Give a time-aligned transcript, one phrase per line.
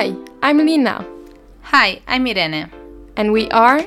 [0.00, 1.06] Hi, I'm Lina.
[1.60, 2.70] Hi, I'm Irene.
[3.18, 3.84] And we are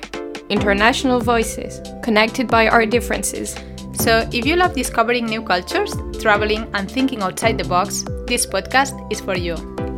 [0.47, 3.55] International Voices, connected by our differences.
[3.93, 8.93] So, if you love discovering new cultures, traveling, and thinking outside the box, this podcast
[9.11, 9.57] is for you.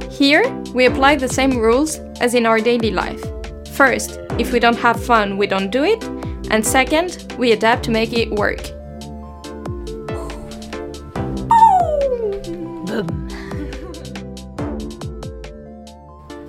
[0.09, 3.21] Here, we apply the same rules as in our daily life.
[3.73, 6.01] First, if we don't have fun, we don't do it.
[6.49, 8.74] And second, we adapt to make it work.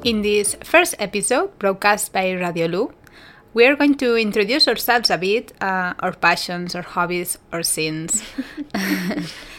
[0.07, 2.93] In this first episode, broadcast by Radio Lu,
[3.55, 8.23] we are going to introduce ourselves a bit, uh, our passions, our hobbies, our sins.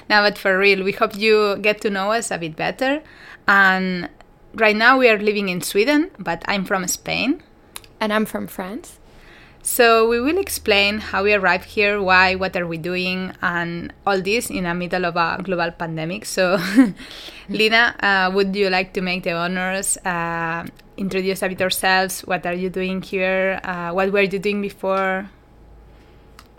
[0.09, 3.03] now, but for real, we hope you get to know us a bit better.
[3.45, 4.07] And
[4.53, 7.43] right now, we are living in Sweden, but I'm from Spain.
[7.99, 8.96] And I'm from France.
[9.67, 14.21] So we will explain how we arrived here, why, what are we doing, and all
[14.21, 16.23] this in the middle of a global pandemic.
[16.23, 16.57] So,
[17.49, 22.21] Lina, uh, would you like to make the honors, uh, introduce a bit yourselves?
[22.21, 23.59] What are you doing here?
[23.61, 25.29] Uh, what were you doing before?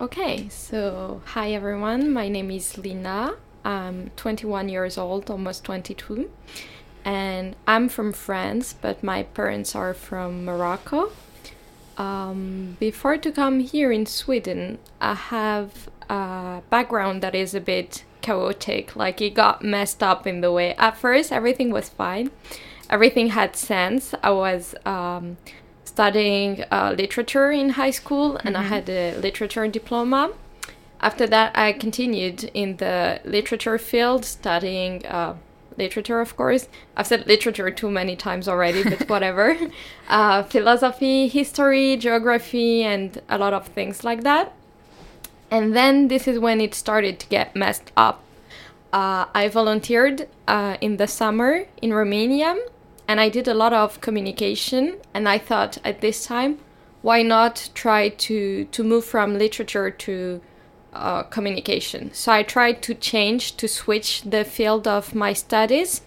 [0.02, 2.12] Okay, so hi everyone.
[2.12, 3.36] My name is Lina.
[3.64, 6.30] I'm 21 years old, almost 22,
[7.06, 11.10] and I'm from France, but my parents are from Morocco
[11.98, 18.04] um, before to come here in Sweden, I have a background that is a bit
[18.22, 18.96] chaotic.
[18.96, 20.74] Like it got messed up in the way.
[20.74, 22.30] At first, everything was fine.
[22.88, 24.14] Everything had sense.
[24.22, 25.36] I was um,
[25.84, 28.64] studying uh, literature in high school, and mm-hmm.
[28.64, 30.32] I had a literature diploma.
[31.00, 35.36] After that, I continued in the literature field, studying uh,
[35.78, 36.68] literature, of course.
[36.96, 39.56] I've said literature too many times already, but whatever.
[40.08, 44.52] uh, philosophy, history, geography, and a lot of things like that.
[45.50, 48.22] And then this is when it started to get messed up.
[48.92, 52.56] Uh, I volunteered uh, in the summer in Romania
[53.06, 54.98] and I did a lot of communication.
[55.14, 56.58] And I thought at this time,
[57.00, 60.40] why not try to, to move from literature to
[60.92, 62.12] uh, communication.
[62.12, 66.02] So I tried to change, to switch the field of my studies.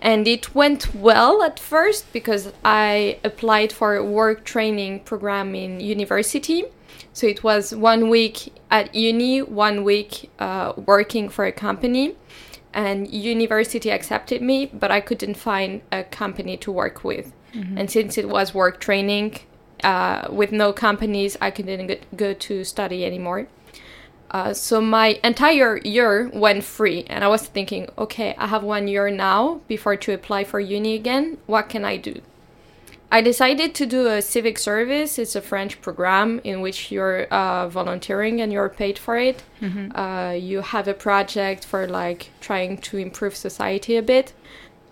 [0.00, 5.80] And it went well at first because I applied for a work training program in
[5.80, 6.64] university.
[7.12, 12.14] So it was one week at uni, one week uh, working for a company.
[12.74, 17.32] And university accepted me, but I couldn't find a company to work with.
[17.54, 17.78] Mm-hmm.
[17.78, 19.40] And since it was work training,
[19.82, 23.48] uh, with no companies, I couldn't go to study anymore.
[24.30, 28.88] Uh, so my entire year went free, and I was thinking, okay, I have one
[28.88, 31.38] year now before to apply for uni again.
[31.46, 32.20] What can I do?
[33.10, 35.18] I decided to do a civic service.
[35.18, 39.44] It's a French program in which you're uh, volunteering and you're paid for it.
[39.62, 39.96] Mm-hmm.
[39.96, 44.32] Uh, you have a project for like trying to improve society a bit.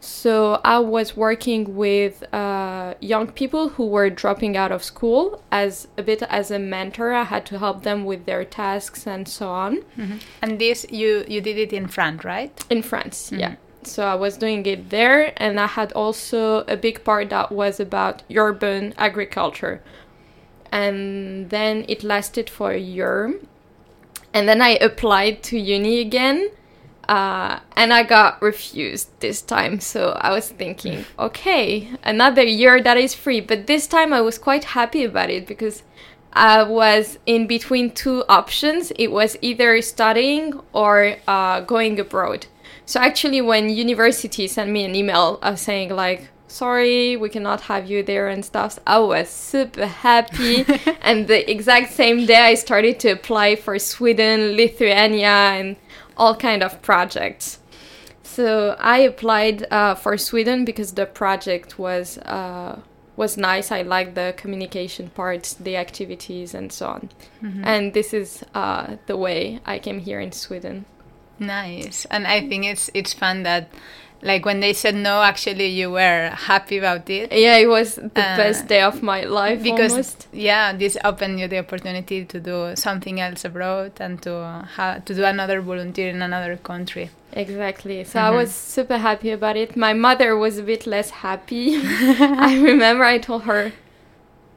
[0.05, 5.89] So I was working with uh, young people who were dropping out of school as
[5.97, 7.15] a bit as a mentor.
[7.15, 9.79] I had to help them with their tasks and so on.
[9.97, 10.19] Mm-hmm.
[10.43, 12.53] And this you you did it in France, right?
[12.69, 13.41] In France, mm-hmm.
[13.41, 13.55] yeah.
[13.85, 17.81] So I was doing it there, and I had also a big part that was
[17.81, 19.83] about urban agriculture.
[20.71, 23.41] And then it lasted for a year,
[24.35, 26.51] and then I applied to uni again
[27.09, 29.81] uh, and I got refused this time.
[29.81, 33.41] So I was thinking, okay, another year that is free.
[33.41, 35.83] But this time I was quite happy about it because
[36.33, 38.93] I was in between two options.
[38.97, 42.47] It was either studying or uh, going abroad.
[42.87, 47.89] So actually, when university sent me an email uh, saying like, sorry, we cannot have
[47.91, 48.79] you there and stuff.
[48.87, 50.65] I was super happy.
[51.03, 55.77] and the exact same day, I started to apply for Sweden, Lithuania, and
[56.17, 57.59] all kind of projects.
[58.23, 62.81] So I applied uh, for Sweden because the project was uh,
[63.17, 63.71] was nice.
[63.71, 67.11] I liked the communication parts, the activities, and so on.
[67.43, 67.65] Mm-hmm.
[67.65, 70.85] And this is uh, the way I came here in Sweden.
[71.39, 73.69] Nice, and I think it's it's fun that
[74.25, 78.05] like when they said no actually you were happy about it yeah it was the
[78.05, 80.27] uh, best day of my life because almost.
[80.33, 85.15] yeah this opened you the opportunity to do something else abroad and to uh, to
[85.15, 88.29] do another volunteer in another country exactly so mm-hmm.
[88.29, 93.05] i was super happy about it my mother was a bit less happy i remember
[93.05, 93.73] i told her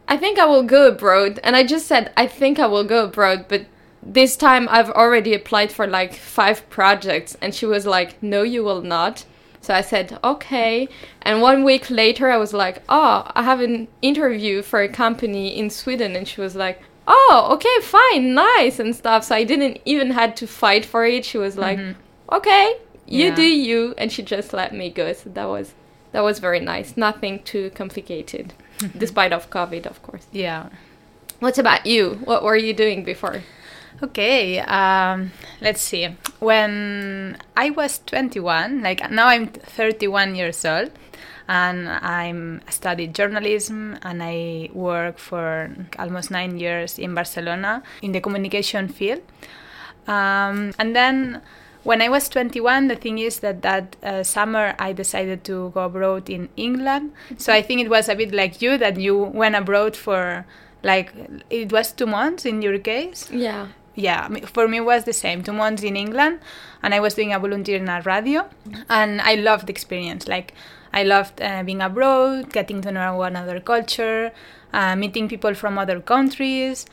[0.07, 3.03] i think i will go abroad and i just said i think i will go
[3.03, 3.65] abroad but
[4.09, 7.35] this time I've already applied for like five projects.
[7.41, 9.25] And she was like, No, you will not.
[9.67, 10.87] So I said, okay.
[11.23, 15.57] And one week later, I was like, oh, I have an interview for a company
[15.59, 16.15] in Sweden.
[16.15, 19.25] And she was like, oh, okay, fine, nice, and stuff.
[19.25, 21.25] So I didn't even had to fight for it.
[21.25, 21.99] She was like, mm-hmm.
[22.33, 23.35] okay, you yeah.
[23.35, 23.93] do you.
[23.97, 25.11] And she just let me go.
[25.11, 25.73] So that was
[26.13, 26.95] that was very nice.
[26.95, 28.53] Nothing too complicated,
[28.97, 30.27] despite of COVID, of course.
[30.31, 30.69] Yeah.
[31.39, 32.21] What about you?
[32.23, 33.41] What were you doing before?
[34.01, 36.07] Okay, um, let's see.
[36.39, 40.91] When I was 21, like now I'm 31 years old,
[41.47, 48.21] and I'm studied journalism and I work for almost nine years in Barcelona in the
[48.21, 49.21] communication field.
[50.07, 51.41] Um, and then
[51.83, 55.85] when I was 21, the thing is that that uh, summer I decided to go
[55.85, 57.13] abroad in England.
[57.37, 60.45] So I think it was a bit like you that you went abroad for
[60.83, 61.13] like
[61.49, 63.29] it was two months in your case.
[63.31, 63.67] Yeah.
[63.97, 65.41] Yeah, for me it was the same.
[65.41, 66.39] Two months in England,
[66.83, 68.47] and I was doing a volunteer in a radio,
[68.89, 70.27] and I loved the experience.
[70.27, 70.53] Like
[70.93, 74.31] I loved uh, being abroad, getting to know another culture,
[74.71, 76.85] uh, meeting people from other countries,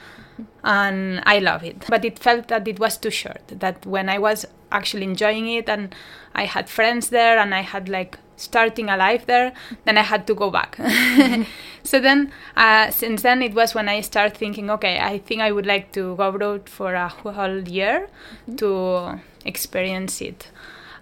[0.63, 1.85] and I love it.
[1.91, 3.43] But it felt that it was too short.
[3.49, 5.95] That when I was actually enjoying it and
[6.35, 9.53] I had friends there and I had like starting a life there,
[9.85, 10.77] then I had to go back.
[11.83, 15.53] so then, uh, since then, it was when I started thinking, okay, I think I
[15.53, 18.09] would like to go abroad for a whole year
[18.49, 18.57] mm-hmm.
[18.57, 20.49] to experience it.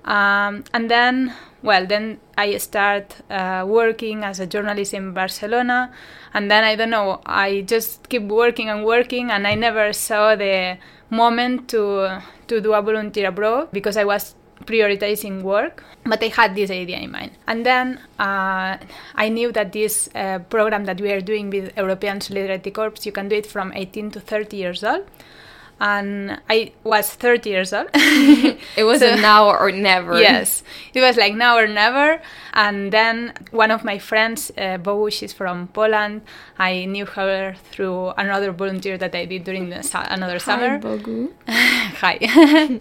[0.05, 1.33] Um, and then,
[1.63, 5.93] well, then I start uh, working as a journalist in Barcelona,
[6.35, 10.35] and then I don't know, I just keep working and working, and I never saw
[10.35, 10.79] the
[11.11, 16.55] moment to to do a volunteer abroad because I was prioritizing work but i had
[16.55, 18.77] this idea in mind and then uh,
[19.15, 23.13] i knew that this uh, program that we are doing with european solidarity corps you
[23.13, 25.05] can do it from 18 to 30 years old
[25.83, 27.89] and I was 30 years old.
[27.95, 30.19] it was so, now or never.
[30.19, 30.63] Yes,
[30.95, 32.23] it was like now or never.
[32.55, 36.23] And then one of my friends, uh, Bo, she's from Poland.
[36.57, 40.79] I knew her through another volunteer that I did during the su- another Hi, summer.
[40.79, 41.33] Bogu.
[41.49, 42.81] Hi.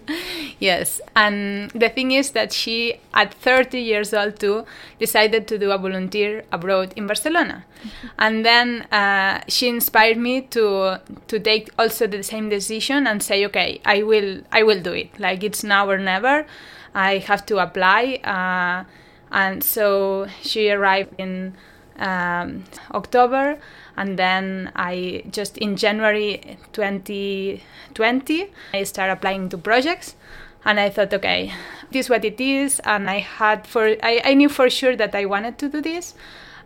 [0.62, 4.64] yes, and the thing is that she, at 30 years old too,
[4.98, 8.08] decided to do a volunteer abroad in Barcelona, mm-hmm.
[8.18, 13.44] and then uh, she inspired me to to take also the same decision and say,
[13.46, 15.18] okay, I will I will do it.
[15.18, 16.46] Like it's now or never.
[16.94, 18.84] I have to apply, uh,
[19.30, 21.54] and so she arrived in
[21.98, 23.58] um, October,
[23.96, 30.16] and then I just in January 2020 I started applying to projects,
[30.64, 31.52] and I thought, okay,
[31.90, 35.14] this is what it is, and I had for I, I knew for sure that
[35.14, 36.14] I wanted to do this.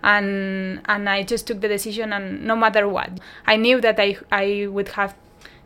[0.02, 3.10] And and I just took the decision, and no matter what,
[3.46, 5.14] I knew that I I would have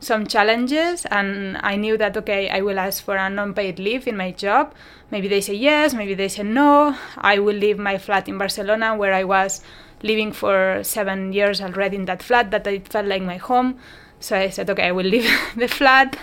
[0.00, 1.04] some challenges.
[1.10, 4.74] And i knew that okay i will ask for an unpaid leave in my job.
[5.10, 6.96] Maybe they say yes maybe they say no.
[7.18, 9.62] I will leave my flat in barcelona where i was
[10.02, 13.78] living for seven years already in that flat that it felt like my home.
[14.20, 16.16] So i said okay i will leave the flat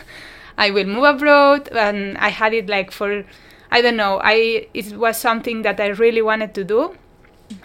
[0.57, 3.24] i will move abroad and i had it like for
[3.71, 6.95] i don't know i it was something that i really wanted to do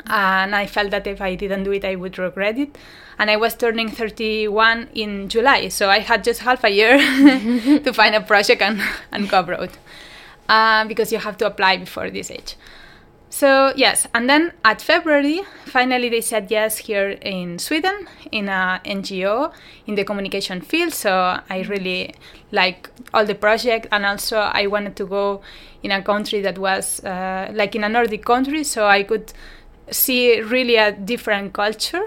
[0.07, 2.77] and i felt that if i didn't do it i would regret it
[3.19, 6.99] and I was turning 31 in July, so I had just half a year
[7.79, 9.71] to find a project and, and go abroad
[10.49, 12.57] uh, because you have to apply before this age.
[13.33, 18.79] So, yes, and then at February, finally they said yes here in Sweden in a
[18.85, 19.51] NGO
[19.87, 20.93] in the communication field.
[20.93, 22.15] So, I really
[22.51, 25.41] like all the project, and also I wanted to go
[25.83, 29.33] in a country that was uh, like in a Nordic country, so I could
[29.91, 32.05] see really a different culture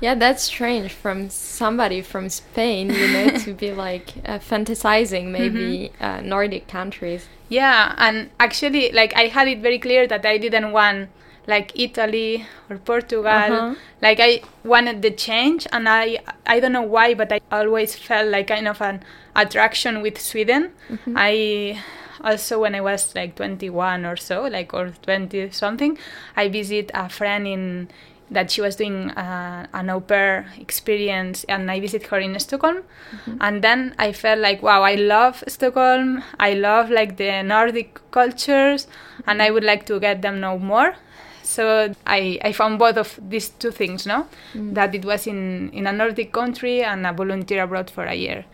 [0.00, 5.90] yeah, that's strange from somebody from Spain, you know, to be like uh, fantasizing maybe
[5.94, 6.04] mm-hmm.
[6.04, 7.28] uh, Nordic countries.
[7.48, 11.08] Yeah, and actually, like I had it very clear that I didn't want
[11.46, 13.26] like Italy or Portugal.
[13.26, 13.74] Uh-huh.
[14.02, 18.28] Like I wanted the change, and I I don't know why, but I always felt
[18.28, 19.02] like kind of an
[19.34, 20.72] attraction with Sweden.
[20.90, 21.14] Mm-hmm.
[21.16, 21.82] I
[22.20, 25.96] also when I was like 21 or so, like or 20 something,
[26.36, 27.88] I visit a friend in
[28.30, 32.78] that she was doing uh, an au pair experience and I visited her in Stockholm.
[32.78, 33.36] Mm-hmm.
[33.40, 36.22] and then I felt like wow I love Stockholm.
[36.40, 38.88] I love like the Nordic cultures
[39.26, 40.94] and I would like to get them know more.
[41.42, 44.26] So I, I found both of these two things no?
[44.52, 44.74] Mm-hmm.
[44.74, 48.44] that it was in, in a Nordic country and a volunteer abroad for a year.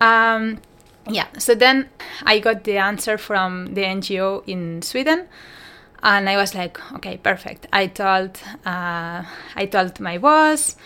[0.00, 0.60] Um,
[1.08, 1.88] yeah so then
[2.24, 5.26] I got the answer from the NGO in Sweden
[6.02, 7.66] and I was like, okay, perfect.
[7.72, 9.24] I told uh,
[9.56, 10.76] I told my boss.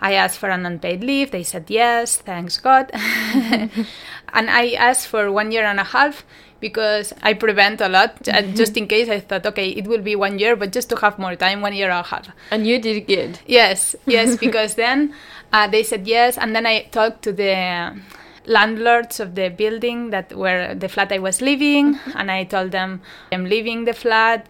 [0.00, 1.30] I asked for an unpaid leave.
[1.30, 2.90] They said yes, thanks God.
[2.92, 3.86] and
[4.34, 6.24] I asked for one year and a half
[6.58, 8.24] because I prevent a lot.
[8.24, 8.54] Mm-hmm.
[8.54, 11.18] just in case, I thought, okay, it will be one year, but just to have
[11.18, 12.28] more time, one year and a half.
[12.50, 13.38] And you did good.
[13.46, 15.14] Yes, yes, because then
[15.52, 18.00] uh, they said yes, and then I talked to the
[18.46, 22.18] landlords of the building that where the flat I was living, mm-hmm.
[22.18, 24.46] and I told them I'm leaving the flat.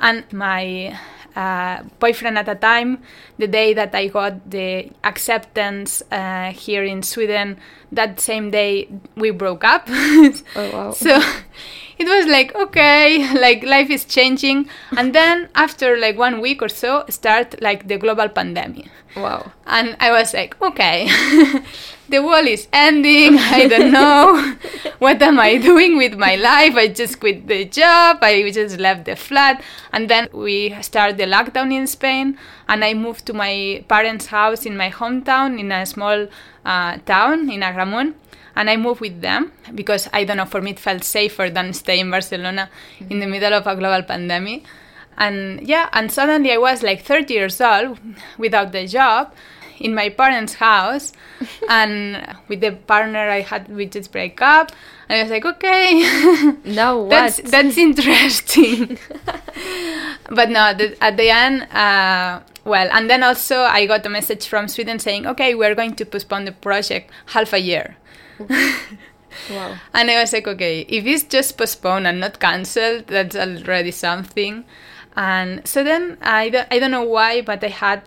[0.00, 0.96] And my
[1.34, 3.02] uh, boyfriend at the time,
[3.38, 7.58] the day that I got the acceptance uh, here in Sweden,
[7.90, 9.84] that same day we broke up.
[9.88, 10.90] oh wow.
[10.92, 11.20] so
[11.98, 16.68] it was like okay like life is changing and then after like one week or
[16.68, 18.86] so start like the global pandemic
[19.16, 19.52] wow.
[19.66, 21.08] and i was like okay
[22.08, 23.38] the world is ending.
[23.38, 24.54] I don't know.
[24.98, 26.74] What am i doing with my life?
[26.74, 28.18] I just quit the job.
[28.22, 29.62] I just left the flat.
[29.92, 32.38] And then we started the lockdown in spain.
[32.68, 36.26] And i moved to my parents house in my hometown in a small
[36.64, 38.14] uh, town in Agramunt
[38.58, 41.72] and I moved with them because I don't know, for me it felt safer than
[41.72, 43.12] stay in Barcelona mm-hmm.
[43.12, 44.64] in the middle of a global pandemic.
[45.16, 47.98] And yeah, and suddenly I was like 30 years old
[48.36, 49.32] without the job
[49.80, 51.12] in my parents' house
[51.68, 54.72] and with the partner I had we just break up
[55.08, 58.98] and I was like okay no what that's, that's interesting
[60.30, 64.46] but no the, at the end uh, well and then also I got a message
[64.46, 67.96] from Sweden saying okay we're going to postpone the project half a year
[69.50, 69.76] wow.
[69.94, 74.64] And I was like, okay, if it's just postponed and not cancelled, that's already something.
[75.16, 78.02] And so then I don't, I don't know why, but I had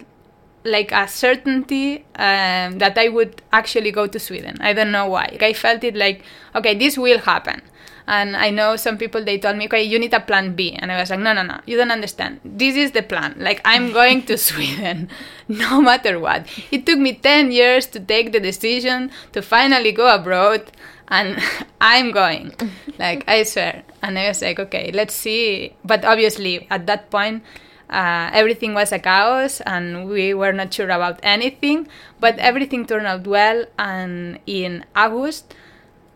[0.63, 4.57] like a certainty um, that I would actually go to Sweden.
[4.59, 5.37] I don't know why.
[5.41, 6.23] I felt it like,
[6.55, 7.61] okay, this will happen.
[8.07, 10.73] And I know some people they told me, okay, you need a plan B.
[10.73, 12.39] And I was like, no, no, no, you don't understand.
[12.43, 13.35] This is the plan.
[13.37, 15.09] Like I'm going to Sweden,
[15.47, 16.47] no matter what.
[16.71, 20.71] It took me 10 years to take the decision to finally go abroad.
[21.07, 21.41] And
[21.81, 22.53] I'm going.
[22.99, 23.83] Like I swear.
[24.01, 25.75] And I was like, okay, let's see.
[25.85, 27.43] But obviously at that point,
[27.91, 31.87] uh, everything was a chaos and we were not sure about anything.
[32.19, 33.65] But everything turned out well.
[33.77, 35.53] And in August,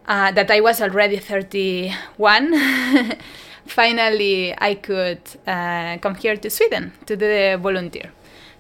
[0.08, 2.54] uh, that I was already 31,
[3.66, 8.12] finally I could uh, come here to Sweden to do the volunteer.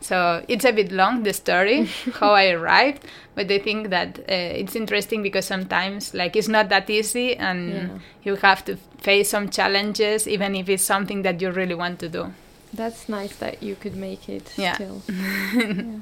[0.01, 1.85] So it's a bit long, the story,
[2.19, 6.69] how I arrived, but I think that uh, it's interesting because sometimes like it's not
[6.69, 7.87] that easy and yeah.
[8.23, 12.09] you have to face some challenges even if it's something that you really want to
[12.09, 12.33] do.
[12.75, 14.75] That's nice that you could make it yeah.
[14.75, 15.01] still.
[15.09, 15.99] yeah.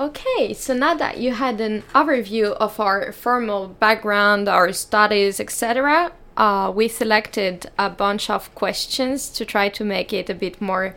[0.00, 6.12] Okay, so now that you had an overview of our formal background, our studies, etc.,
[6.36, 10.94] uh, we selected a bunch of questions to try to make it a bit more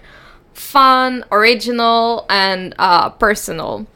[0.54, 3.88] fun, original, and uh, personal.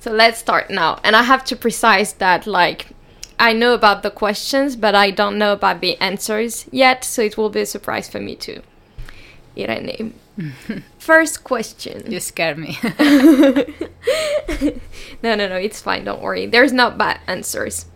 [0.00, 1.00] So let's start now.
[1.04, 2.92] And I have to precise that, like,
[3.38, 7.36] I know about the questions, but I don't know about the answers yet, so it
[7.36, 8.62] will be a surprise for me too.
[9.58, 10.14] Irene.
[10.98, 12.10] First question.
[12.10, 12.78] You scare me.
[15.22, 16.04] no, no, no, it's fine.
[16.04, 16.46] Don't worry.
[16.46, 17.86] There's no bad answers.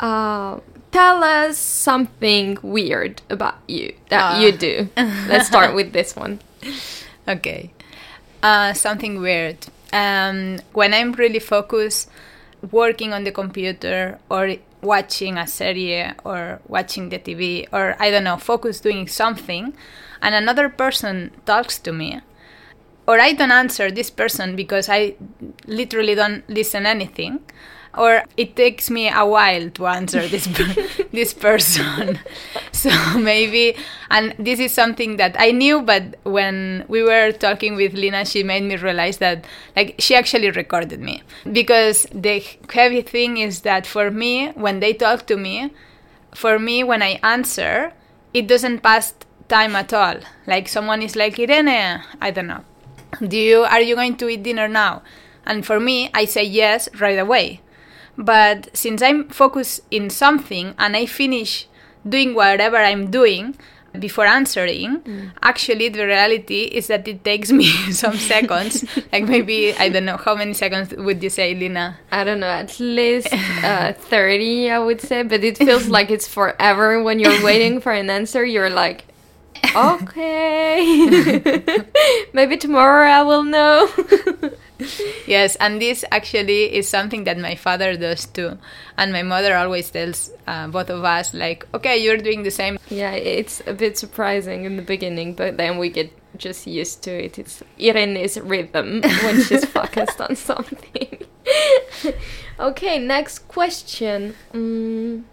[0.00, 0.58] Uh,
[0.90, 4.40] tell us something weird about you that uh.
[4.40, 4.88] you do.
[4.96, 6.40] Let's start with this one.
[7.28, 7.70] Okay.
[8.42, 9.56] Uh, something weird.
[9.92, 12.10] Um, when I'm really focused
[12.70, 18.24] working on the computer or watching a series or watching the TV or I don't
[18.24, 19.74] know, focus doing something,
[20.22, 22.20] and another person talks to me,
[23.06, 25.16] or I don't answer this person because I
[25.66, 27.40] literally don't listen anything,
[27.98, 30.46] or it takes me a while to answer this
[31.12, 32.20] this person.
[32.72, 33.76] so maybe,
[34.10, 38.42] and this is something that I knew, but when we were talking with Lina, she
[38.42, 39.44] made me realize that
[39.76, 44.92] like she actually recorded me because the heavy thing is that for me, when they
[44.92, 45.72] talk to me,
[46.34, 47.92] for me when I answer,
[48.32, 49.14] it doesn't pass
[49.52, 50.16] time at all.
[50.46, 52.64] Like someone is like, Irene, I don't know.
[53.20, 55.02] Do you are you going to eat dinner now?
[55.44, 57.60] And for me, I say yes right away.
[58.16, 61.66] But since I'm focused in something and I finish
[62.08, 63.56] doing whatever I'm doing
[63.98, 65.30] before answering, mm.
[65.42, 67.66] actually the reality is that it takes me
[68.02, 68.84] some seconds.
[69.12, 71.98] like maybe I don't know how many seconds would you say, Lina?
[72.10, 73.28] I don't know, at least
[73.62, 75.22] uh, thirty, I would say.
[75.22, 78.44] But it feels like it's forever when you're waiting for an answer.
[78.44, 79.11] You're like,
[79.74, 81.56] okay.
[82.32, 83.88] Maybe tomorrow I will know.
[85.26, 88.58] yes, and this actually is something that my father does too.
[88.96, 92.78] And my mother always tells uh, both of us, like, okay, you're doing the same.
[92.88, 97.10] Yeah, it's a bit surprising in the beginning, but then we get just used to
[97.10, 97.38] it.
[97.38, 101.24] It's Irene's rhythm when she's focused on something.
[102.58, 104.34] okay, next question.
[104.52, 105.24] Mm,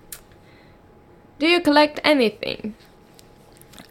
[1.39, 2.75] do you collect anything?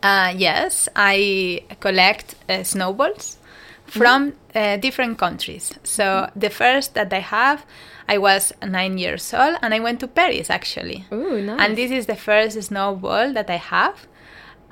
[0.03, 3.39] Uh, yes, I collect uh, snowballs
[3.87, 5.73] from uh, different countries.
[5.83, 7.65] So the first that I have,
[8.09, 11.07] I was nine years old and I went to Paris actually.
[11.13, 11.61] Ooh, nice.
[11.61, 14.07] And this is the first snowball that I have.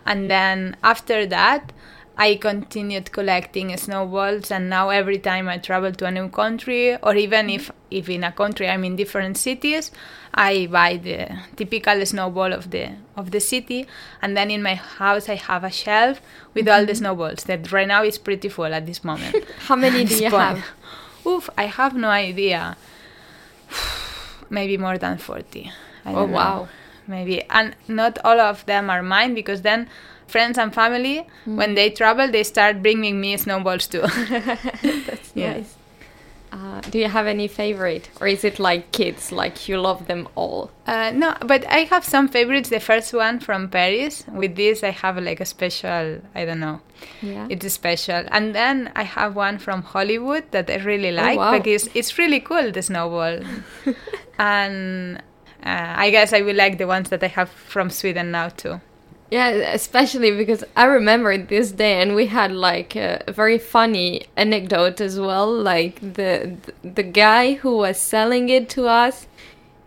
[0.04, 1.72] And then after that,
[2.18, 7.14] I continued collecting snowballs, and now every time I travel to a new country, or
[7.14, 9.90] even if, if in a country I'm in different cities,
[10.32, 13.86] I buy the typical snowball of the of the city,
[14.22, 16.20] and then in my house I have a shelf
[16.54, 16.98] with all the mm-hmm.
[16.98, 19.44] snowballs that right now is pretty full at this moment.
[19.68, 20.58] How many do you point.
[20.58, 20.64] have?
[21.26, 22.76] Oof, I have no idea.
[24.50, 25.70] Maybe more than forty.
[26.04, 26.36] I Oh, don't know.
[26.36, 26.68] wow.
[27.08, 29.88] Maybe, and not all of them are mine because then
[30.26, 31.56] friends and family, Mm.
[31.56, 34.02] when they travel, they start bringing me snowballs too.
[35.06, 35.52] That's Yeah.
[35.54, 35.74] nice.
[36.52, 40.26] Uh, do you have any favorite, or is it like kids, like you love them
[40.36, 40.70] all?
[40.86, 42.70] Uh, no, but I have some favorites.
[42.70, 44.24] The first one from Paris.
[44.32, 46.20] With this, I have like a special.
[46.34, 46.80] I don't know.
[47.20, 47.46] Yeah.
[47.50, 48.24] It's special.
[48.30, 51.58] And then I have one from Hollywood that I really Oh, like wow.
[51.58, 52.70] because it's really cool.
[52.72, 53.40] The snowball.
[54.38, 55.18] and
[55.64, 58.80] uh, I guess I will like the ones that I have from Sweden now too.
[59.30, 65.00] Yeah, especially because I remember this day, and we had like a, very funny anecdote
[65.00, 65.52] as well.
[65.52, 69.26] Like the the guy who was selling it to us,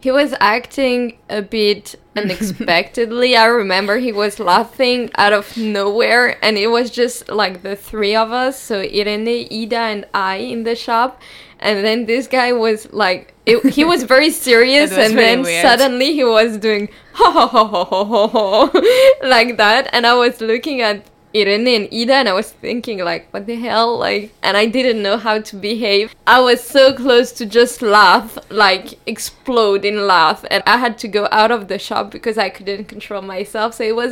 [0.02, 3.38] he was acting a bit unexpectedly.
[3.38, 8.16] I remember he was laughing out of nowhere, and it was just like the three
[8.18, 11.22] of us, so Irene, Ida, and I in the shop.
[11.60, 15.62] And then this guy was like, it, he was very serious, was and then weird.
[15.62, 18.82] suddenly he was doing ho ho ho ho ho ho ho
[19.28, 23.32] like that, and I was looking at Irene and Ida, and I was thinking like,
[23.32, 26.16] what the hell, like, and I didn't know how to behave.
[26.26, 31.08] I was so close to just laugh, like explode in laugh, and I had to
[31.08, 33.76] go out of the shop because I couldn't control myself.
[33.76, 34.12] So it was,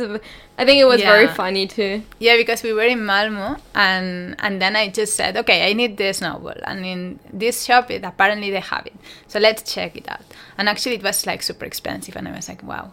[0.58, 2.02] I think it was very funny too.
[2.20, 5.96] Yeah, because we were in Malmo, and and then I just said, okay, I need
[5.96, 8.94] this snowball, and in this shop, it apparently they have it,
[9.26, 10.22] so let's check it out.
[10.56, 12.92] And actually, it was like super expensive, and I was like, wow.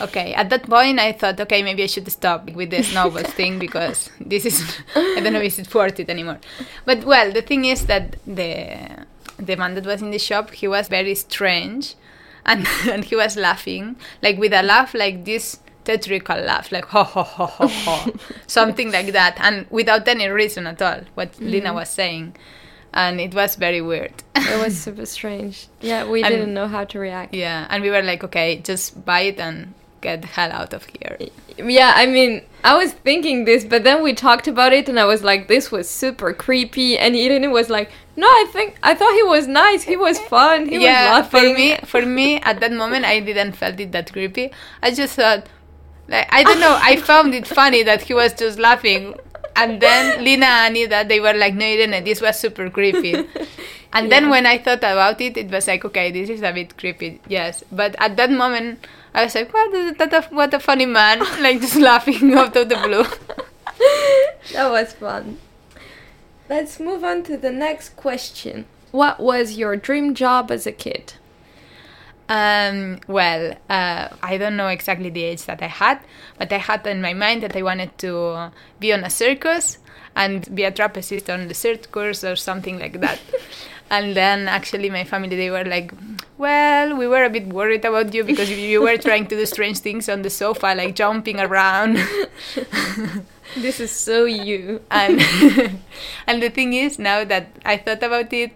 [0.00, 3.58] Okay, at that point, I thought, okay, maybe I should stop with the snowball thing
[3.58, 6.38] because this is, I don't know if it's worth it anymore.
[6.84, 9.06] But well, the thing is that the
[9.38, 11.94] the man that was in the shop, he was very strange,
[12.46, 17.02] and and he was laughing like with a laugh like this theatrical laugh, like ho
[17.02, 18.12] ho ho ho ho,
[18.46, 21.00] something like that, and without any reason at all.
[21.14, 21.74] What Lina mm.
[21.74, 22.36] was saying,
[22.94, 24.12] and it was very weird.
[24.36, 25.68] It was super strange.
[25.80, 27.34] Yeah, we And- didn't know how to react.
[27.34, 30.84] yeah, and we were like, okay, just buy it and get the hell out of
[30.86, 31.16] here.
[31.58, 35.04] Yeah, I mean, I was thinking this, but then we talked about it, and I
[35.04, 36.98] was like, this was super creepy.
[36.98, 39.82] And Irene was like, no, I think I thought he was nice.
[39.84, 40.66] He was fun.
[40.68, 41.52] He yeah, was laughing.
[41.54, 44.50] for me, for me, at that moment, I didn't felt it that creepy.
[44.82, 45.46] I just thought,
[46.08, 46.76] like, I don't know.
[46.82, 49.14] I found it funny that he was just laughing,
[49.56, 53.26] and then Lina and Ida, they were like, "No, Irene, this was super creepy."
[53.92, 56.78] And then when I thought about it, it was like, okay, this is a bit
[56.78, 57.62] creepy, yes.
[57.70, 61.60] But at that moment, I was like, what, that a, what a funny man, like
[61.60, 63.04] just laughing out of the blue.
[64.54, 65.38] that was fun.
[66.48, 68.64] Let's move on to the next question.
[68.92, 71.14] What was your dream job as a kid?
[72.36, 75.98] Um, well, uh, I don't know exactly the age that I had,
[76.38, 79.78] but I had in my mind that I wanted to be on a circus
[80.16, 83.18] and be a trapezist on the circus or something like that.
[83.90, 85.92] and then actually my family they were like,
[86.38, 89.44] well, we were a bit worried about you because you- you were trying to do
[89.44, 91.98] strange things on the sofa, like jumping around.
[93.54, 94.80] This is so you.
[94.90, 95.20] and
[96.26, 98.52] and the thing is now that I thought about it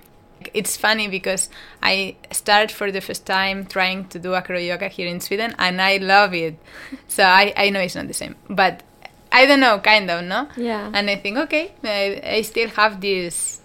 [0.55, 1.49] it's funny because
[1.83, 5.81] I started for the first time trying to do acro yoga here in Sweden and
[5.81, 6.57] I love it
[7.09, 8.83] so I, I know it's not the same but
[9.33, 10.91] I don't know kind of no Yeah.
[10.95, 13.61] and I think okay I, I still have this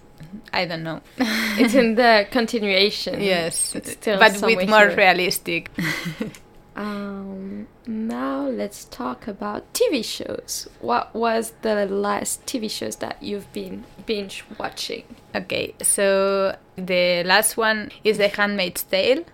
[0.52, 3.20] I don't know it's in the continuation.
[3.20, 4.96] yes It's still but with more here.
[4.96, 5.70] realistic
[6.74, 10.68] Um, now let's talk about TV shows.
[10.80, 15.04] What was the last TV shows that you've been binge watching?
[15.34, 19.24] Okay, so the last one is The Handmaid's Tale,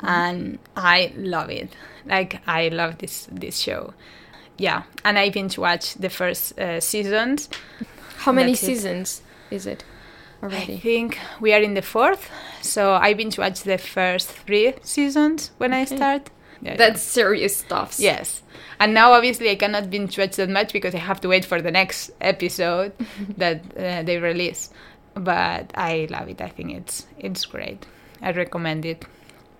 [0.00, 1.74] and I love it.
[2.04, 3.94] Like I love this this show.
[4.58, 7.48] Yeah, and I binge watched the first uh, seasons.
[8.18, 9.84] How many That's seasons is it
[10.42, 10.74] Already.
[10.74, 12.28] I think we are in the fourth,
[12.62, 16.30] so I binge watched the first three seasons when I start.
[16.62, 17.96] Yeah, That's serious stuff.
[17.98, 18.42] yes.
[18.78, 21.60] And now obviously I cannot binge watch that much because I have to wait for
[21.60, 22.92] the next episode
[23.36, 24.70] that uh, they release.
[25.14, 26.40] But I love it.
[26.40, 27.86] I think it's it's great.
[28.22, 29.04] I recommend it.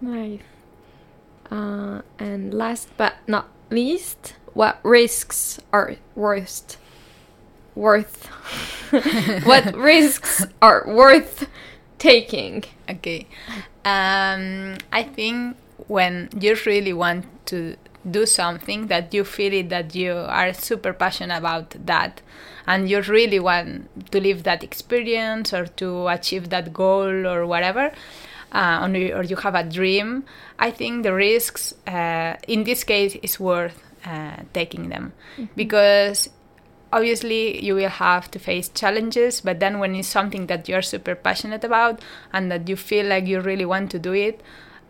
[0.00, 0.40] Nice.
[1.50, 6.78] Uh, and last but not least, what risks are worst?
[7.74, 8.26] Worth.
[9.44, 11.48] what risks are worth
[11.98, 12.64] taking?
[12.88, 13.26] Okay.
[13.84, 15.56] Um, I think
[15.88, 17.76] when you really want to
[18.10, 22.20] do something that you feel it that you are super passionate about that.
[22.66, 27.92] And you really want to live that experience or to achieve that goal or whatever
[28.52, 30.24] uh, or, you, have a dream
[30.58, 35.12] i think the risks uh, in this case is worth uh, taking them.
[35.56, 36.28] Because
[36.92, 41.14] obviously you will have to face challenges but then when it's something that you're super
[41.14, 44.42] passionate about and that you feel like you really want to do it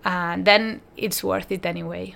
[0.05, 2.15] uh, then it's worth it anyway.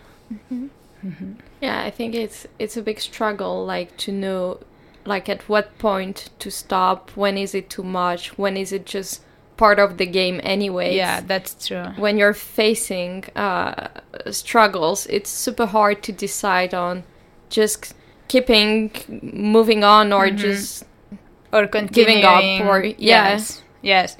[1.61, 4.59] Yeah, I think it's it's a big struggle like to know
[5.05, 9.22] like at what point to stop, when is it too much, when is it just
[9.57, 10.94] part of the game anyway.
[10.96, 11.85] yeah that's true.
[11.96, 13.88] When you're facing uh,
[14.31, 17.05] struggles, it's super hard to decide on
[17.49, 17.94] just
[18.29, 18.90] keeping
[19.22, 20.85] moving on or just
[21.53, 22.68] or Giving up continuing.
[22.68, 22.94] or- yeah.
[22.99, 23.62] yes.
[23.83, 24.16] Yes.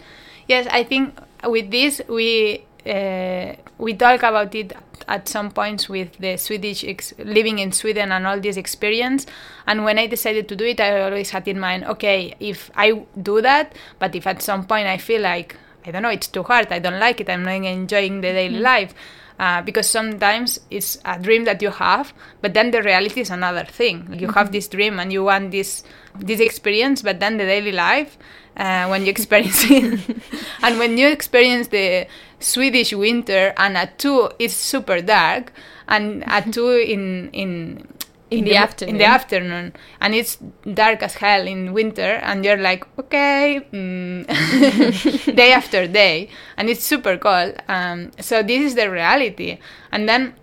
[0.48, 1.12] Yes i think
[1.44, 4.72] with this we uh, we talk about it
[5.09, 9.27] at some points with the swedish ex- living in sweden and all this experience.
[9.66, 12.92] And when i decided to do it i always had in mind okay if i
[13.20, 16.42] do that but if at some point i feel like i don't know it's too
[16.44, 18.94] hard i don't like it i'm not enjoying the daily life
[19.38, 23.64] uh, because sometimes it's a dream that you have, but then the reality is another
[23.64, 24.16] thing.
[24.18, 25.85] You have this dream and you want this
[26.18, 28.16] this experience, but then the daily life,
[28.57, 30.01] uh, when you experience it,
[30.62, 32.07] and when you experience the
[32.40, 35.53] Swedish winter, and at two it's super dark,
[35.88, 37.87] and at two in in
[38.28, 38.94] In the in afternoon.
[38.94, 40.38] In the afternoon, and it's
[40.74, 46.84] dark as hell in winter, and you're like, okay, mm, day after day, and it's
[46.84, 47.54] super cold.
[47.68, 49.58] Um, so this is the reality,
[49.92, 50.34] and then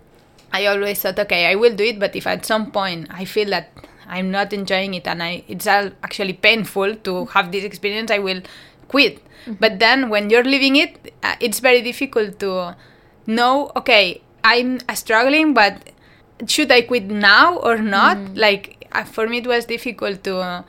[0.50, 3.50] I always thought, okay, I will do it, but if at some point I feel
[3.50, 3.70] that
[4.06, 8.18] I'm not enjoying it and I it's all actually painful to have this experience, I
[8.18, 8.40] will
[8.88, 9.20] quit.
[9.60, 12.76] But then when you're living it, uh, it's very difficult to
[13.26, 15.90] know, okay, I'm uh, struggling, but
[16.46, 18.18] should I quit now or not?
[18.34, 20.38] Like uh, for me, it was difficult to.
[20.38, 20.62] Uh,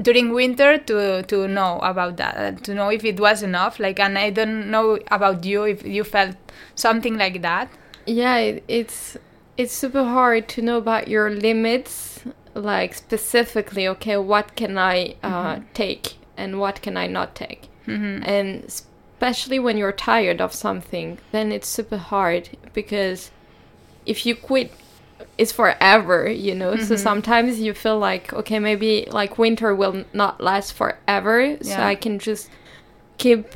[0.00, 3.98] during winter to to know about that uh, to know if it was enough like
[3.98, 6.36] and i don't know about you if you felt
[6.76, 7.68] something like that
[8.06, 9.18] Yeah, it, it's
[9.56, 12.20] it's super hard to know about your limits,
[12.54, 13.86] like specifically.
[13.88, 17.68] Okay, what can I uh, take and what can I not take?
[18.24, 23.30] And especially when you're tired of something, then it's super hard because
[24.08, 24.72] if you quit,
[25.36, 26.28] it's forever.
[26.28, 26.76] You know.
[26.76, 26.96] So mm-hmm.
[26.96, 32.18] sometimes you feel like okay, maybe like winter will not last forever, so I can
[32.18, 32.50] just
[33.18, 33.46] keep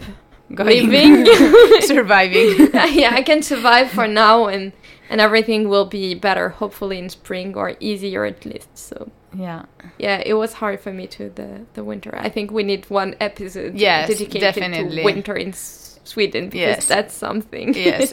[0.55, 0.91] Going.
[0.91, 1.27] living.
[1.83, 4.73] surviving yeah, I can survive for now, and
[5.09, 6.51] and everything will be better.
[6.51, 8.77] Hopefully in spring or easier at least.
[8.77, 9.65] So yeah
[9.99, 11.33] yeah, it was hard for me too.
[11.35, 12.15] The the winter.
[12.19, 14.97] I think we need one episode Yes, dedicated definitely.
[14.97, 16.89] to winter in S- Sweden because Yes.
[16.89, 17.73] that's something.
[17.75, 18.13] Yes.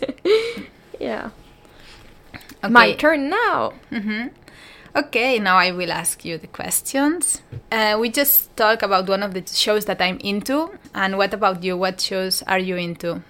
[1.00, 1.32] yeah.
[2.64, 2.72] Okay.
[2.74, 3.74] My turn now.
[4.96, 9.36] okay now i will ask you the questions uh, we just talked about one of
[9.36, 13.22] the shows that i'm into and what about you what shows are you into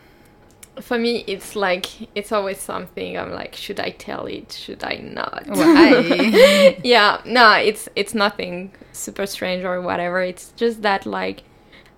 [0.81, 3.17] For me, it's like it's always something.
[3.19, 4.53] I'm like, should I tell it?
[4.53, 5.43] Should I not?
[5.47, 11.43] why yeah no it's it's nothing super strange or whatever it's just that like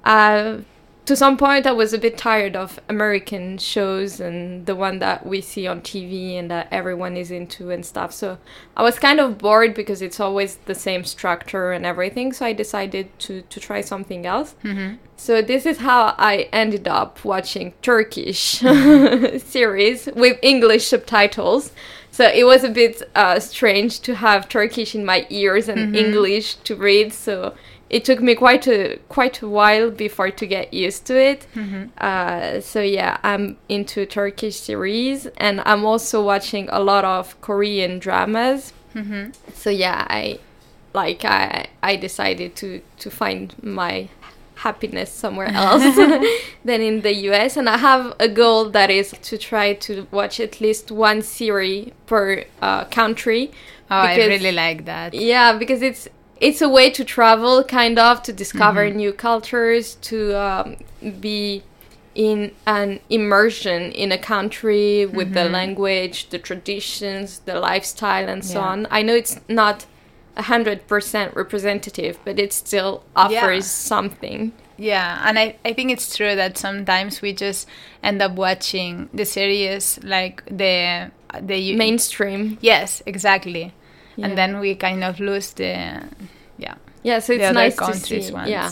[0.04, 0.58] uh
[1.12, 5.26] to some point i was a bit tired of american shows and the one that
[5.26, 8.14] we see on tv and that everyone is into and stuff.
[8.14, 8.38] So
[8.78, 12.32] i was kind of bored because it's always the same structure and everything.
[12.32, 14.56] So i decided to to try something else.
[14.64, 14.96] Mm-hmm.
[15.18, 19.38] So this is how I ended up watching Turkish mm-hmm.
[19.56, 21.74] series with English subtitles.
[22.12, 25.96] So it was a bit uh, strange to have Turkish in my ears and mm-hmm.
[25.96, 27.14] English to read.
[27.14, 27.54] So
[27.92, 31.46] it took me quite a quite a while before to get used to it.
[31.98, 38.00] Uh, so yeah, I'm into Turkish series, and I'm also watching a lot of Korean
[38.00, 38.72] dramas.
[39.54, 40.40] So yeah, I
[40.94, 44.08] like I I decided to to find my
[44.56, 45.96] happiness somewhere else
[46.66, 50.40] than in the US and I have a goal that is to try to watch
[50.40, 53.52] at least one series per uh, country
[53.90, 56.08] oh i really like that yeah because it's
[56.42, 60.76] it's a way to travel kind of to discover new cultures to um,
[61.22, 61.64] be
[62.16, 68.60] in an immersion in a country with the language the traditions the lifestyle and so
[68.60, 68.68] Yeah.
[68.72, 68.88] on.
[68.92, 69.86] I know it's not
[70.36, 74.52] a hundred percent representative but it still offers something.
[74.78, 77.68] Yeah, and I, I think it's true that sometimes we just
[78.02, 82.58] end up watching the series like the the mainstream.
[82.62, 83.74] Yes, exactly.
[84.22, 84.28] Yeah.
[84.28, 86.02] And then we kind of lose the
[86.58, 88.50] yeah yeah so it's the other nice to countries see ones.
[88.50, 88.72] yeah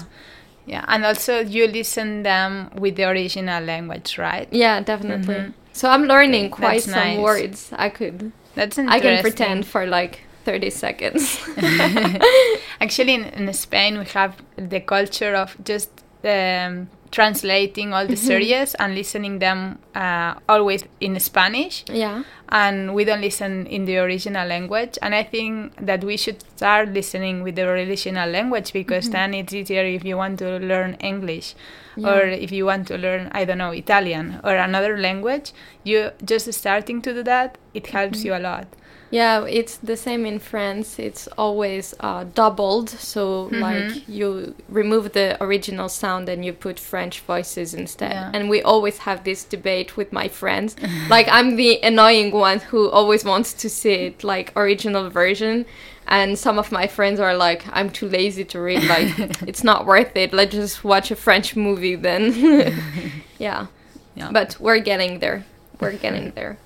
[0.67, 4.47] Yeah, and also you listen them with the original language, right?
[4.51, 7.19] yeah definitely so i'm learning Okay, quite some nice.
[7.19, 11.39] words i could That's I can pretend for like 30 seconds.
[12.81, 15.89] Actually, in, in Spain, we have the culture of just
[16.23, 18.27] um, translating all the Mm-hmm.
[18.27, 21.83] series and listening them uh, always in Spanish.
[21.91, 22.23] yeah.
[22.51, 26.89] And we don't listen in the original language and i think that we should start
[26.89, 31.55] listening with the original language because then it's easier if you want to learn english
[32.03, 35.51] or if you want to learn i don't know italian or another language
[35.83, 38.67] you just starting to do that it helps you a lot
[39.11, 40.99] Yeah, it's the same in France.
[40.99, 42.89] It's always uh, doubled.
[42.89, 48.11] So, like, you remove the original sound and you put French voices instead.
[48.11, 48.31] Yeah.
[48.35, 50.75] And we always have this debate with my friends.
[51.09, 55.65] like, I'm the annoying one who always wants to see it, like, original version.
[56.07, 58.83] And some of my friends are like, I'm too lazy to read.
[58.85, 60.33] Like, it's not worth it.
[60.33, 62.73] Let's just watch a French movie then.
[63.37, 63.67] yeah.
[64.15, 64.31] Yeah.
[64.31, 65.45] But we're getting there.
[65.79, 66.57] We're getting there.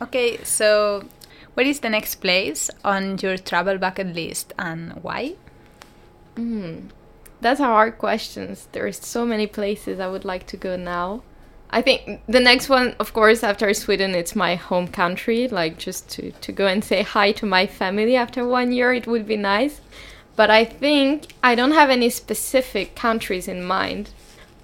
[0.00, 1.04] okay so
[1.54, 5.34] what is the next place on your travel bucket list and why
[6.36, 6.88] hmm.
[7.40, 8.66] That's a hard questions.
[8.72, 11.22] There's so many places I would like to go now.
[11.70, 15.48] I think the next one, of course, after Sweden, it's my home country.
[15.48, 19.06] Like just to, to go and say hi to my family after one year, it
[19.06, 19.80] would be nice.
[20.36, 24.10] But I think I don't have any specific countries in mind.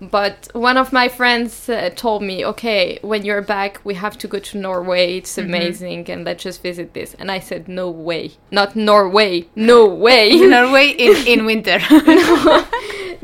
[0.01, 4.29] But one of my friends uh, told me, okay, when you're back, we have to
[4.29, 5.19] go to Norway.
[5.19, 7.15] It's amazing, and let's just visit this.
[7.15, 10.31] And I said, no way, not Norway, no way.
[10.47, 11.79] norway in, in winter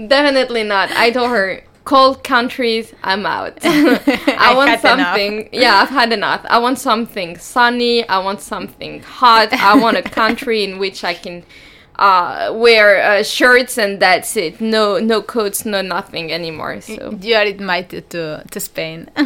[0.09, 0.91] Definitely not.
[0.93, 3.59] I told her, cold countries, I'm out.
[3.65, 5.07] I want had enough.
[5.07, 5.49] something.
[5.53, 6.45] Yeah, I've had enough.
[6.49, 8.09] I want something sunny.
[8.09, 9.53] I want something hot.
[9.53, 11.45] I want a country in which I can
[11.97, 14.61] uh, wear uh, shirts and that's it.
[14.61, 16.81] No, no coats, no nothing anymore.
[16.81, 19.11] So you are invited to, to spain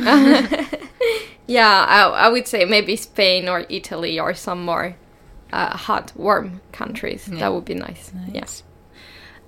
[1.46, 4.96] yeah, I, I would say maybe Spain or Italy or some more
[5.52, 7.28] uh, hot, warm countries.
[7.30, 7.40] Yeah.
[7.40, 8.12] That would be nice.
[8.32, 8.62] Yes.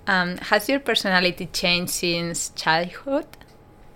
[0.07, 3.27] Um, has your personality changed since childhood?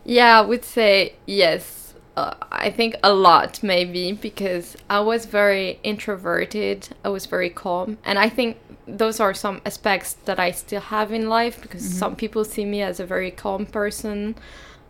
[0.05, 1.95] Yeah, I would say yes.
[2.17, 6.89] Uh, I think a lot, maybe, because I was very introverted.
[7.05, 7.99] I was very calm.
[8.05, 12.17] And I think those are some aspects that I still have in life because some
[12.17, 14.35] people see me as a very calm person.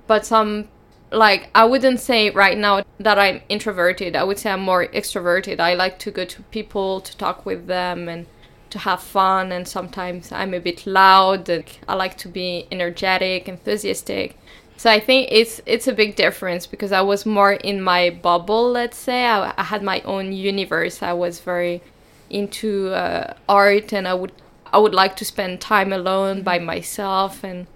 [0.07, 0.69] But some,
[1.13, 4.17] like, I wouldn't say right now that I'm introverted.
[4.17, 5.61] I would say I'm more extroverted.
[5.61, 8.27] I like to go to people, to talk with them, and
[8.71, 9.53] to have fun.
[9.53, 11.49] And sometimes I'm a bit loud.
[11.49, 14.37] And I like to be energetic, enthusiastic.
[14.77, 18.71] So I think it's it's a big difference because I was more in my bubble.
[18.71, 21.03] Let's say I, I had my own universe.
[21.03, 21.83] I was very
[22.31, 24.33] into uh, art, and I would
[24.73, 27.45] I would like to spend time alone by myself.
[27.45, 27.67] And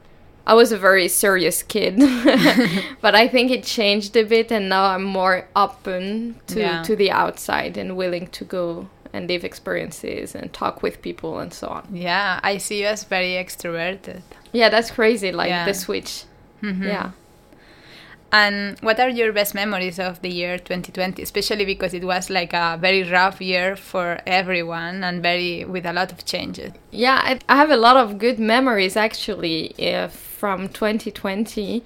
[0.46, 1.98] I was a very serious kid,
[3.02, 6.83] but I think it changed a bit, and now I'm more open to Yeah.
[6.85, 11.53] to the outside and willing to go and live experiences and talk with people and
[11.55, 11.85] so on.
[11.92, 14.22] Yeah, I see you as very extroverted.
[14.53, 15.31] Yeah, that's crazy.
[15.33, 15.64] Like Yeah.
[15.64, 16.24] the switch.
[16.62, 16.85] Mhm.
[16.85, 17.11] Yeah.
[18.33, 22.53] And what are your best memories of the year 2020, especially because it was like
[22.53, 26.72] a very rough year for everyone and very with a lot of changes?
[26.90, 31.85] Yeah, I, I have a lot of good memories actually uh, from 2020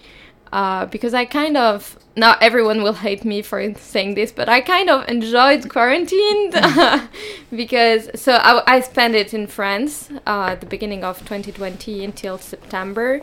[0.53, 4.61] uh, because I kind of now everyone will hate me for saying this, but I
[4.61, 6.51] kind of enjoyed quarantine
[7.51, 12.39] because so I, I spent it in France uh, at the beginning of 2020 until
[12.39, 13.21] September.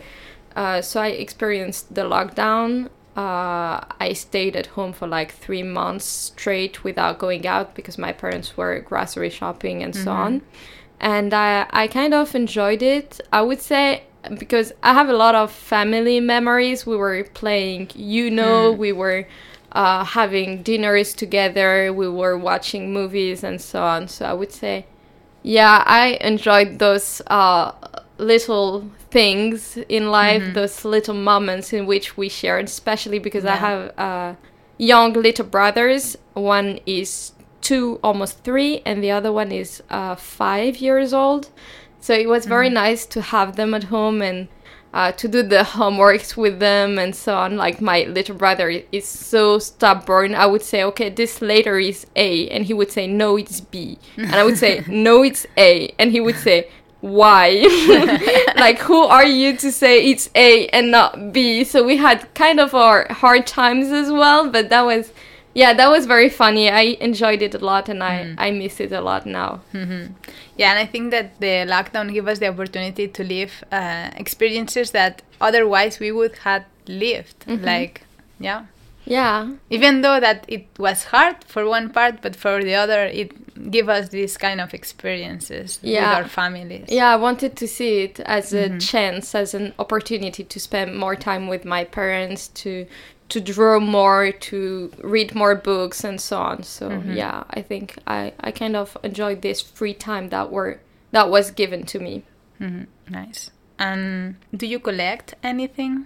[0.55, 2.89] Uh, so I experienced the lockdown.
[3.17, 8.11] Uh, I stayed at home for like three months straight without going out because my
[8.11, 10.41] parents were grocery shopping and so on.
[10.99, 13.19] And I, I kind of enjoyed it.
[13.31, 14.03] I would say
[14.37, 16.85] because I have a lot of family memories.
[16.85, 19.27] We were playing, you know, we were
[19.71, 24.07] uh, having dinners together, we were watching movies and so on.
[24.07, 24.85] So I would say,
[25.43, 27.71] yeah, I enjoyed those uh,
[28.17, 33.99] little things in life, those little moments in which we shared, especially because I have
[33.99, 34.35] uh,
[34.77, 36.17] young little brothers.
[36.33, 41.49] One is two, almost three, and the other one is uh, five years old.
[42.05, 44.47] So it was very nice to have them at home and
[44.93, 47.57] uh, to do the homeworks with them and so on.
[47.57, 50.35] Like my little brother is so stubborn.
[50.35, 53.97] I would say, okay, this letter is A, and he would say, no, it's B,
[54.17, 56.69] and I would say, no, it's A, and he would say.
[57.01, 57.49] Why?
[58.55, 61.63] like, who are you to say it's A and not B?
[61.63, 65.11] So we had kind of our hard times as well, but that was,
[65.55, 66.69] yeah, that was very funny.
[66.69, 68.33] I enjoyed it a lot, and I hmm.
[68.37, 69.61] I miss it a lot now.
[69.73, 70.13] Mm-hmm.
[70.57, 74.91] Yeah, and I think that the lockdown gave us the opportunity to live uh, experiences
[74.91, 77.39] that otherwise we would have lived.
[77.47, 77.65] Mm-hmm.
[77.65, 78.03] Like,
[78.39, 78.65] yeah.
[79.05, 79.51] Yeah.
[79.69, 83.31] Even though that it was hard for one part, but for the other, it
[83.71, 86.09] give us these kind of experiences Yeah.
[86.09, 86.85] with our families.
[86.89, 91.15] Yeah, I wanted to see it as a chance, as an opportunity to spend more
[91.15, 92.85] time with my parents, to
[93.27, 96.63] to draw more, to read more books, and so on.
[96.63, 100.79] So yeah, I think I I kind of enjoyed this free time that were
[101.11, 102.23] that was given to me.
[102.59, 102.85] Mm -hmm.
[103.09, 103.51] Nice.
[103.77, 106.05] And do you collect anything?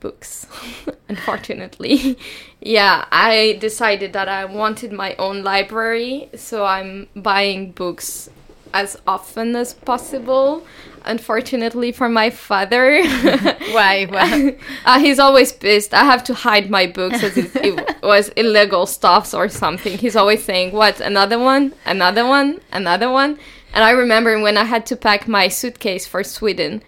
[0.00, 0.46] Books,
[1.08, 2.18] unfortunately.
[2.60, 8.28] yeah, I decided that I wanted my own library, so I'm buying books
[8.74, 10.66] as often as possible.
[11.04, 13.00] Unfortunately for my father,
[13.70, 14.06] Why?
[14.06, 14.56] Why?
[14.84, 15.94] uh, he's always pissed.
[15.94, 19.96] I have to hide my books as if it was illegal stuffs or something.
[19.98, 21.00] He's always saying, "What?
[21.00, 21.74] Another one?
[21.84, 22.60] Another one?
[22.72, 23.38] Another one?"
[23.72, 26.82] And I remember when I had to pack my suitcase for Sweden,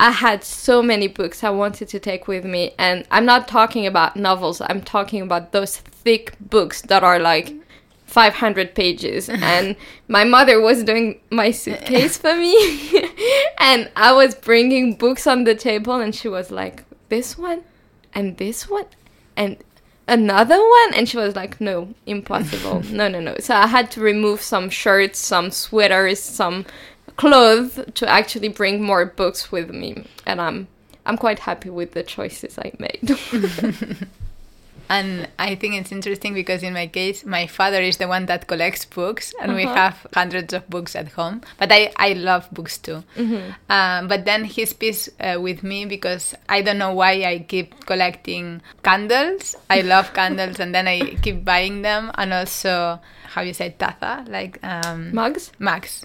[0.00, 3.86] I had so many books I wanted to take with me, and I'm not talking
[3.86, 4.62] about novels.
[4.62, 7.52] I'm talking about those thick books that are like
[8.06, 9.28] 500 pages.
[9.52, 9.76] And
[10.08, 12.56] my mother was doing my suitcase for me
[13.58, 17.62] and i was bringing books on the table and she was like this one
[18.14, 18.86] and this one
[19.36, 19.56] and
[20.08, 20.94] another one?
[20.94, 22.82] And she was like no impossible.
[22.90, 23.36] No no no.
[23.38, 26.64] So i had to remove some shirts some sweaters some
[27.20, 29.90] clothes to actually bring more books with me
[30.26, 30.58] and i'm
[31.06, 33.04] i'm quite happy with the choices i made
[34.92, 38.48] And I think it's interesting because in my case, my father is the one that
[38.48, 39.74] collects books, and we Uh-huh.
[39.86, 41.42] have hundreds of books at home.
[41.62, 43.04] But I, I love books too.
[43.16, 43.50] Mm-hmm.
[43.70, 47.86] Uh, but then he's pissed uh, with me because I don't know why I keep
[47.86, 49.54] collecting candles.
[49.70, 52.98] I love candles, and then I keep buying them, and also
[53.30, 56.04] how you say taza, like um, mugs Max.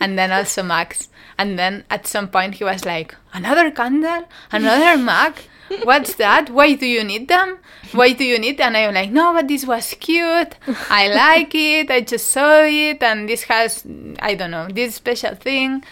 [0.00, 1.08] And then also Max.
[1.38, 4.24] And then at some point he was like, Another candle?
[4.50, 5.34] Another mug?
[5.82, 6.50] What's that?
[6.50, 7.58] Why do you need them?
[7.92, 10.54] Why do you need And I'm like, No, but this was cute.
[10.90, 11.90] I like it.
[11.90, 13.02] I just saw it.
[13.02, 13.84] And this has,
[14.20, 15.84] I don't know, this special thing.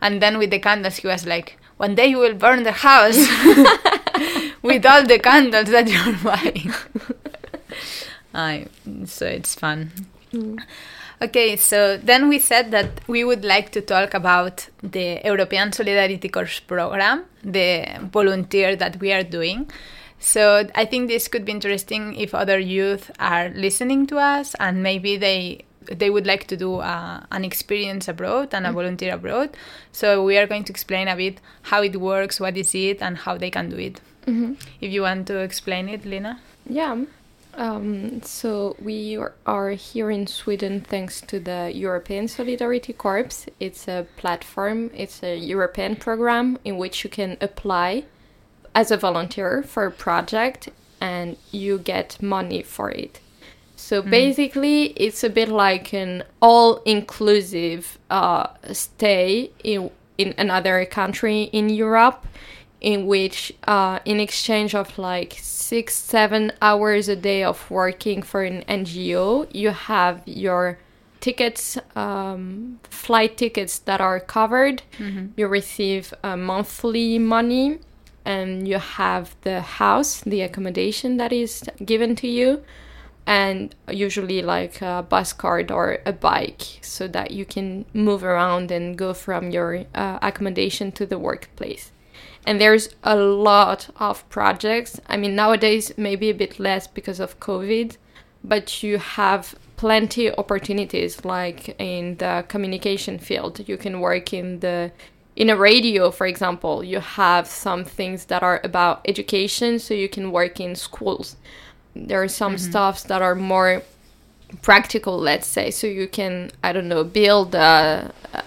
[0.00, 3.16] And then with the candles, he was like, One day you will burn the house
[4.62, 6.72] with all the candles that you're buying.
[8.34, 8.66] I,
[9.06, 9.92] so it's fun.
[10.32, 10.62] Mm.
[11.22, 16.28] Okay, so then we said that we would like to talk about the European Solidarity
[16.28, 19.70] Corps program, the volunteer that we are doing.
[20.18, 24.82] So I think this could be interesting if other youth are listening to us and
[24.82, 29.56] maybe they they would like to do uh, an experience abroad and a volunteer abroad.
[29.92, 33.16] So we are going to explain a bit how it works, what is it, and
[33.16, 34.00] how they can do it.
[34.80, 36.40] If you want to explain it, Lina.
[36.68, 37.04] Yeah.
[37.54, 43.46] Um, so we are- here in Sweden thanks to the European Solidarity Corps.
[43.60, 48.04] It's a platform, it's a European program in which you can apply
[48.74, 53.20] as a volunteer for a project and you get money for it.
[53.76, 61.68] So basically, it's a bit like an all-inclusive uh, stay in in another country in
[61.68, 62.26] Europe,
[62.82, 68.42] in which, uh, in exchange of like six, seven hours a day of working for
[68.42, 70.78] an NGO, you have your
[71.20, 74.82] tickets, um, flight tickets that are covered.
[75.36, 77.78] You receive uh, monthly money,
[78.24, 82.62] and you have the house, the accommodation that is given to you
[83.24, 88.72] and usually like a bus card or a bike so that you can move around
[88.72, 91.92] and go from your uh, accommodation to the workplace
[92.46, 95.00] and there's a lot of projects.
[95.06, 97.96] I mean nowadays maybe a bit less because of covid
[98.44, 103.66] but you have plenty opportunities like in the communication field.
[103.68, 104.92] You can work in the
[105.34, 106.84] in a radio for example.
[106.84, 111.36] You have some things that are about education so you can work in schools.
[111.94, 112.70] There are some mm-hmm.
[112.70, 113.82] stuffs that are more
[114.60, 115.70] practical let's say.
[115.70, 118.41] So you can i don't know build a, a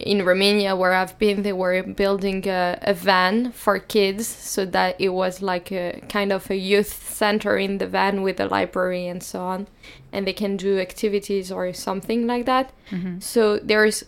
[0.00, 4.94] in romania where i've been they were building a, a van for kids so that
[4.98, 9.06] it was like a kind of a youth center in the van with a library
[9.06, 9.66] and so on.
[10.12, 12.72] And they can do activities or something like that.
[12.90, 13.20] Mm-hmm.
[13.20, 14.04] So there's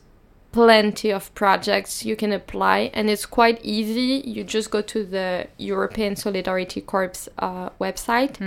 [0.52, 5.46] plenty of projects you can apply and it's quite easy you just go to the
[5.58, 8.40] european solidarity corps uh, website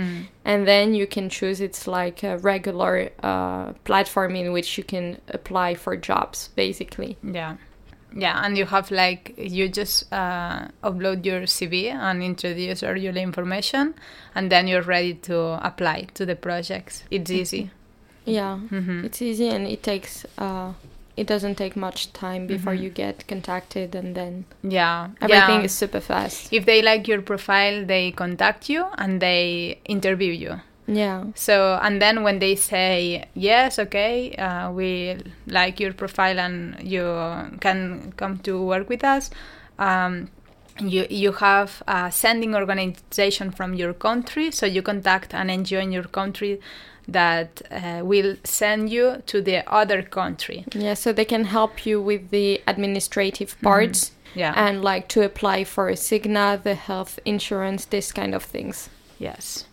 [0.44, 5.16] and then you can choose it's like a regular uh, platform in which you can
[5.28, 7.56] apply for jobs basically Yeah.
[8.14, 13.14] Yeah, and you have like you just uh, upload your CV and introduce all your
[13.14, 13.94] information,
[14.34, 15.36] and then you're ready to
[15.66, 17.04] apply to the projects.
[17.10, 17.70] It's easy.
[18.26, 19.04] yeah Mhm.
[19.06, 20.72] it's easy and it takes uh,
[21.16, 25.08] it doesn't take much time before you get contacted, and then Yeah.
[25.20, 25.64] everything yeah.
[25.64, 26.52] is super fast.
[26.52, 30.60] If they like your profile, they contact you and they interview you.
[30.86, 31.24] Yeah.
[31.34, 37.04] So, and then when they say, yes, okay, uh, we like your profile and you
[37.60, 39.30] can come to work with us,
[39.78, 40.28] um,
[40.80, 44.50] you, you have a sending organization from your country.
[44.50, 46.60] So you contact an NGO in your country
[47.08, 50.64] that uh, will send you to the other country.
[50.74, 54.54] Yeah, so they can help you with the administrative parts Yeah.
[54.56, 58.88] and like to apply for a Cigna, the health insurance, this kind of things.
[59.18, 59.64] yes.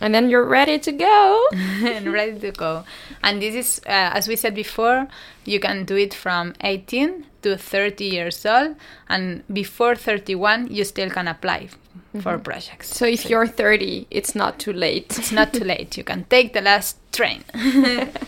[0.00, 1.48] And then you're ready to go.
[1.52, 2.84] and ready to go.
[3.20, 5.08] And this is, uh, as we said before,
[5.44, 8.76] you can do it from 18 to 30 years old,
[9.08, 11.68] and before 31, you still can apply
[12.20, 12.94] for projects.
[12.96, 15.18] So if you're 30, it's not too late.
[15.18, 15.96] It's not too late.
[15.96, 17.44] You can take the last train.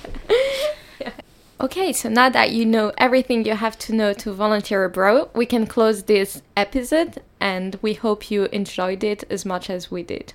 [1.60, 5.44] Okay, so now that you know everything you have to know to volunteer abroad, we
[5.44, 10.32] can close this episode and we hope you enjoyed it as much as we did.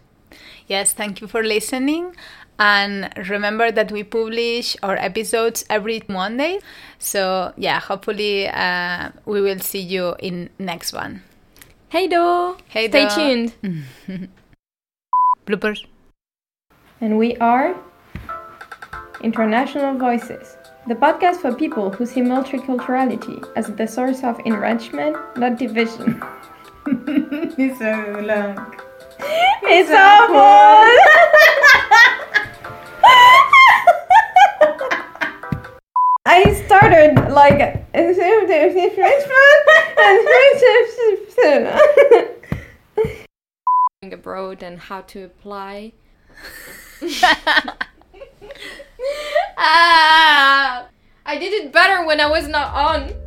[0.67, 2.15] yes, thank you for listening.
[2.59, 6.59] And remember that we publish our episodes every Monday.
[6.99, 11.23] So, yeah, hopefully uh, we will see you in next one.
[11.95, 12.57] Hey do!
[12.67, 13.53] Hey Stay tuned!
[15.47, 15.85] Bloopers.
[16.99, 17.73] And we are
[19.23, 20.57] International Voices,
[20.89, 26.21] the podcast for people who see multiculturality as the source of enrichment, not division.
[27.57, 27.95] It's so
[28.27, 28.75] long.
[29.63, 31.15] It's so awful!
[36.27, 37.59] I started like
[37.93, 39.35] in the same day Frenchman
[39.97, 40.63] and French
[44.13, 45.93] abroad and how to apply.
[49.57, 50.87] ah,
[51.25, 53.24] I did it better when I was not on.